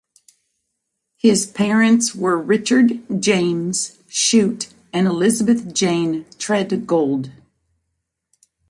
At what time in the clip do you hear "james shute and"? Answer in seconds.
3.21-5.05